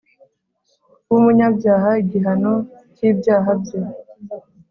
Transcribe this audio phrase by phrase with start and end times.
[1.07, 2.53] b’umunyabyaha igihano
[2.95, 3.79] cy’ibyaha bye’